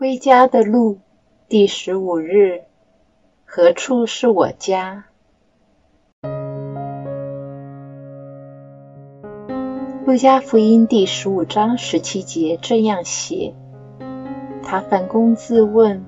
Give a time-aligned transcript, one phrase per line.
[0.00, 0.98] 归家的路，
[1.46, 2.62] 第十五日，
[3.44, 5.04] 何处是我家？
[10.06, 13.52] 路加福音第十五章十七节这样写：
[14.62, 16.06] 他反躬自问，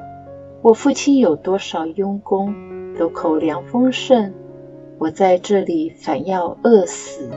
[0.62, 4.32] 我父亲有多少佣工，都口粮丰盛，
[4.96, 7.30] 我在这里反要饿死。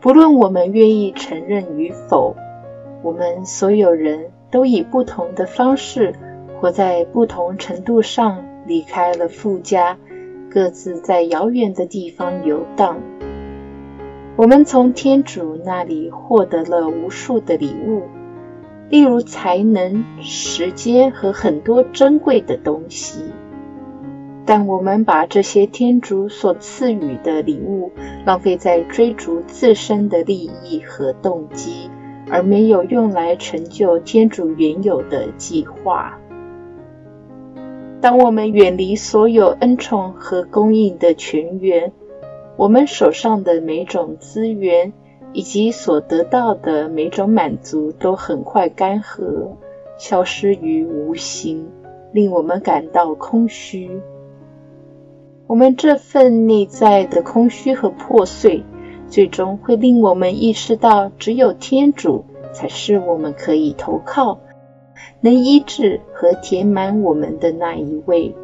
[0.00, 2.34] 不论我们愿意承认与否，
[3.02, 4.30] 我们所有人。
[4.50, 6.14] 都以不同的方式，
[6.60, 9.98] 或在不同程度上离开了富家，
[10.50, 13.00] 各自在遥远的地方游荡。
[14.36, 18.04] 我们从天主那里获得了无数的礼物，
[18.88, 23.24] 例如才能、时间和很多珍贵的东西。
[24.46, 27.92] 但我们把这些天主所赐予的礼物
[28.24, 31.90] 浪费在追逐自身的利益和动机。
[32.30, 36.18] 而没有用来成就天主原有的计划。
[38.00, 41.92] 当我们远离所有恩宠和供应的泉源，
[42.56, 44.92] 我们手上的每种资源
[45.32, 49.56] 以及所得到的每种满足都很快干涸，
[49.98, 51.68] 消失于无形，
[52.12, 54.00] 令我们感到空虚。
[55.46, 58.64] 我们这份内在的空虚和破碎。
[59.08, 64.38] 最终会令我们意识到，只有天主才是我们可以投靠、
[65.20, 68.34] 能医治和填满我们的那一位。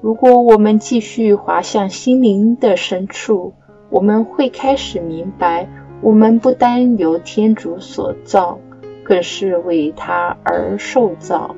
[0.00, 3.54] 如果我们继续滑向心灵的深处，
[3.90, 5.68] 我们会开始明白，
[6.02, 8.60] 我们不单由天主所造，
[9.02, 11.56] 更是为他而受造。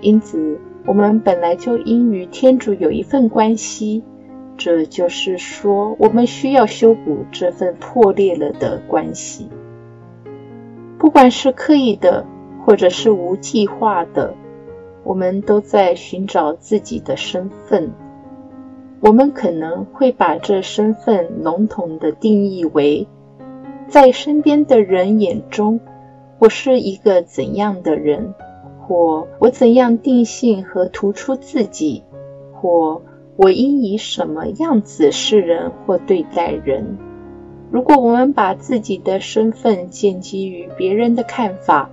[0.00, 4.04] 因此，我们本来就应与天主有一份关系。
[4.56, 9.48] 这就是说，我们需要修补这份破裂了的关系。
[10.98, 12.24] 不管是刻意的，
[12.64, 14.34] 或者是无计划的，
[15.02, 17.92] 我们都在寻找自己的身份。
[19.00, 23.08] 我们可能会把这身份笼统的定义为：
[23.88, 25.80] 在身边的人眼中，
[26.38, 28.32] 我是一个怎样的人，
[28.80, 32.04] 或我怎样定性和突出自己，
[32.52, 33.02] 或。
[33.36, 36.98] 我应以什么样子示人或对待人？
[37.70, 41.90] 如果我们把自己的身份建基于别人的看法，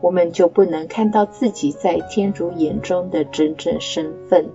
[0.00, 4.48] 我们就不能看到自己在天主眼中的真正身份。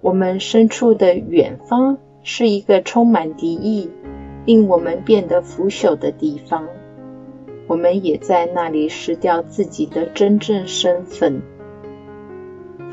[0.00, 3.90] 我们身处的远方是一个充满敌意、
[4.46, 6.68] 令我们变得腐朽的地方。
[7.66, 11.42] 我们也在那里失掉自己的真正身份。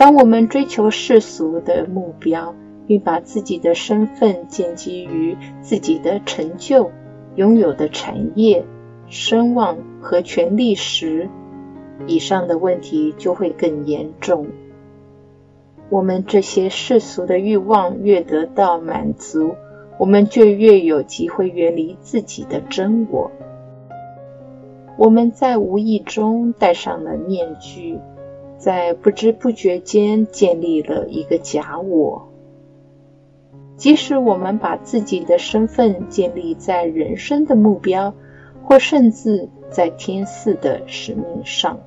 [0.01, 2.55] 当我们追求世俗的目标，
[2.87, 6.89] 并把自己的身份建基于自己的成就、
[7.35, 8.65] 拥有的产业、
[9.05, 11.29] 声望和权力时，
[12.07, 14.47] 以上的问题就会更严重。
[15.91, 19.53] 我们这些世俗的欲望越得到满足，
[19.99, 23.29] 我们就越有机会远离自己的真我。
[24.97, 27.99] 我们在无意中戴上了面具。
[28.61, 32.27] 在不知不觉间建立了一个假我。
[33.75, 38.13] 即使我们把自己的身份建立在人生的目标，
[38.63, 41.79] 或甚至在天赐的使命上，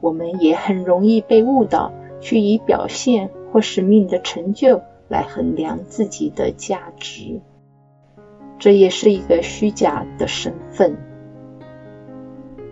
[0.00, 7.42] 我们也很容易被误导，去以表现或使命的成就来衡量自己的价值。
[8.58, 10.96] 这也是一个虚假的身份。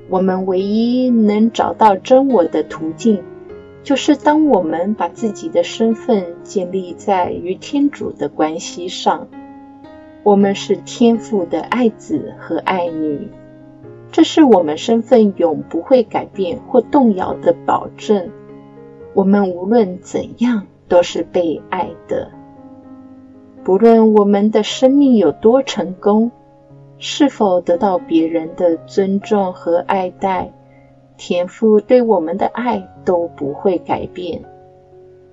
[0.08, 3.22] 我们唯一能找到真我的途径。
[3.90, 9.26] 就是当我们把自己的身份建立在与天主的关系上，
[10.22, 13.26] 我们是天父的爱子和爱女，
[14.12, 18.30] 这是我们身份永不会改变或动摇的保证。
[19.12, 22.30] 我们无论怎样都是被爱的，
[23.64, 26.30] 不论我们的生命有多成功，
[26.98, 30.52] 是否得到别人的尊重和爱戴。
[31.22, 34.42] 天父对我们的爱都不会改变，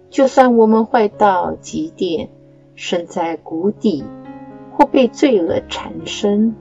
[0.09, 2.27] 就算我们坏到极点，
[2.75, 4.03] 身在谷底，
[4.73, 6.55] 或被罪恶缠身，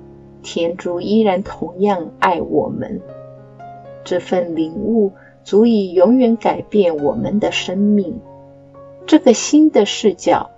[0.45, 3.03] 天主依然同样爱我们。
[4.05, 5.11] 这份领悟
[5.43, 8.21] 足以永远改变我们的生命。
[9.07, 10.51] 这个新的视角，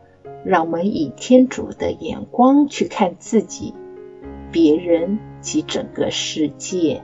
[0.45, 3.73] 让我们以天主的眼光去看自己、
[4.53, 7.03] 别人及整个世界。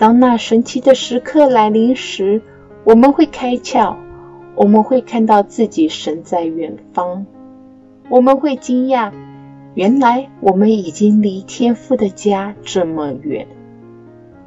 [0.00, 2.40] 当那神奇的时刻来临时，
[2.84, 3.96] 我们会开窍，
[4.54, 7.26] 我们会看到自己神在远方，
[8.08, 9.12] 我们会惊讶，
[9.74, 13.46] 原来我们已经离天父的家这么远。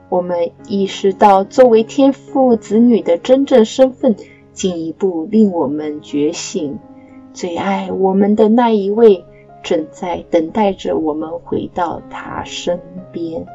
[0.10, 4.16] 我们意识到作为天父子女的真正身份，
[4.54, 6.80] 进一步令我们觉醒。
[7.32, 9.24] 最爱我们的那一位，
[9.62, 12.80] 正在等待着我们回到他身
[13.12, 13.46] 边。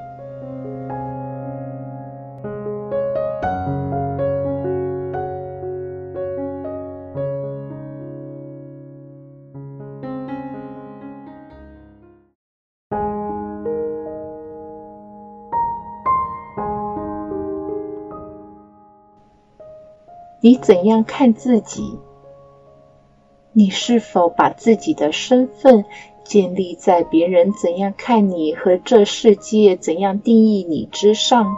[20.48, 21.98] 你怎样看自己？
[23.52, 25.84] 你是否把自己的身份
[26.24, 31.54] 建立在别人怎样看你和这世界怎样定义你之上？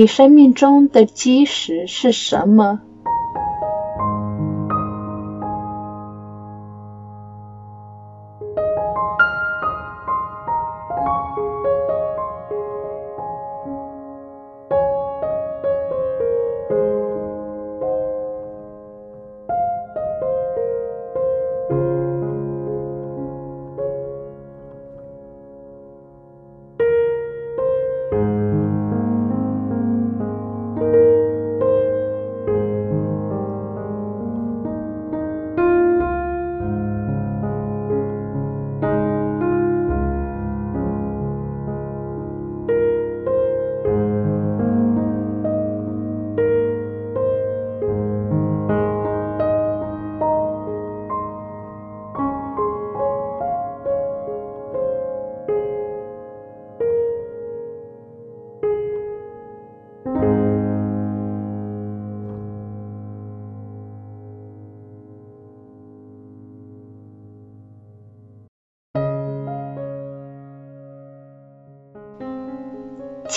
[0.00, 2.80] 你生命中的基石是什么？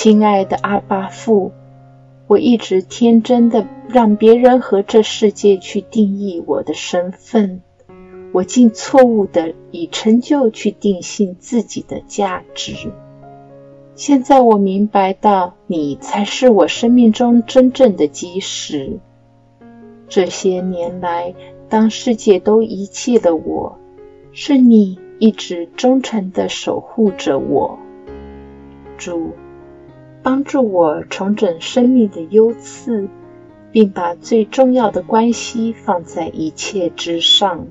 [0.03, 1.53] 亲爱的阿巴父，
[2.27, 7.61] 我一直天真的让别人和这世界去定义我的身份，
[8.33, 12.91] 我竟错误的以成就去定性自己的价值。
[13.95, 18.99] 现在我明白到，你才是我生命中真正的基石。
[20.09, 21.33] 这些年来，
[21.69, 23.79] 当世界都遗弃了我，
[24.33, 27.79] 是你一直忠诚的守护着我，
[28.97, 29.31] 主。
[30.23, 33.09] 帮助我重整生命的优次，
[33.73, 37.67] 并把最重要的关系放在一切之上，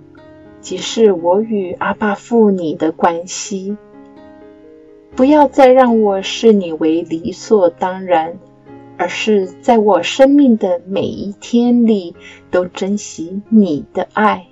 [0.61, 3.79] 即是我与阿爸父你的关系。
[5.17, 8.39] 不要再让我视你为理所当然，
[8.99, 12.15] 而是在我生命的每一天里
[12.51, 14.47] 都珍惜你的爱。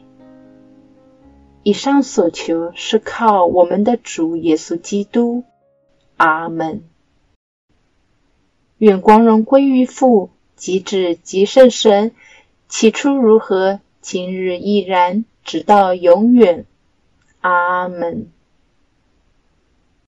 [1.63, 5.45] 以上所求是靠我们的主耶稣基督。
[6.17, 6.90] 阿门。
[8.81, 12.13] 愿光荣归于父，及至，及圣神。
[12.67, 16.65] 起初如何，今日亦然，直到永远。
[17.41, 18.33] 阿门。